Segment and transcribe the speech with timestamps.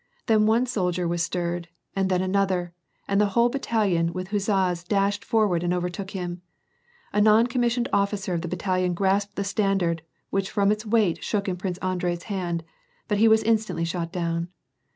[0.25, 2.73] Then one soldier was stirred, and then another,
[3.07, 6.41] and the whole battalion with huzzas dashed forward and overtook him.
[7.13, 10.01] A non commis sioned officer of the battalion grasped the standard,
[10.33, 12.63] whieii from its weight shook in Prince Andrei's hand,
[13.07, 14.47] but he was instantly shot down.